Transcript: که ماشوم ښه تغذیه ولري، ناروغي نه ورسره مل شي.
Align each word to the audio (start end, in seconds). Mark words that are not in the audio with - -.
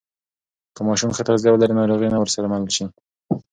که 0.75 0.81
ماشوم 0.87 1.11
ښه 1.15 1.23
تغذیه 1.27 1.51
ولري، 1.51 1.73
ناروغي 1.79 2.07
نه 2.13 2.17
ورسره 2.19 2.45
مل 2.51 2.63
شي. 2.75 2.85